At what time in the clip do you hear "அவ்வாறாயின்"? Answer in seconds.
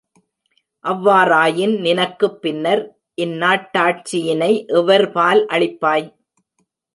0.85-1.75